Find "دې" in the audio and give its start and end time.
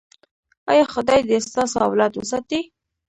1.29-1.37